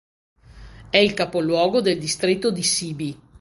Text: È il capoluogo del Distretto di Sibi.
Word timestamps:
È 0.89 0.97
il 0.97 1.13
capoluogo 1.13 1.79
del 1.79 1.99
Distretto 1.99 2.49
di 2.49 2.63
Sibi. 2.63 3.19